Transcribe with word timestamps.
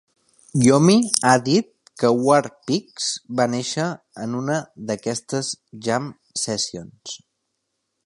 Iommi 0.67 0.95
ha 1.27 1.33
dit 1.49 1.69
que 2.03 2.09
"War 2.29 2.41
Pigs" 2.71 3.11
va 3.41 3.47
néixer 3.57 3.87
en 4.27 4.35
una 4.41 4.59
d'aquestes 4.91 5.55
jam-sessions. 5.91 7.19